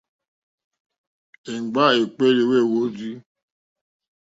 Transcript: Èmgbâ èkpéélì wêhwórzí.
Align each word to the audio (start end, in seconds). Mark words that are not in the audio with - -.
Èmgbâ 1.53 1.83
èkpéélì 2.01 2.43
wêhwórzí. 2.49 3.09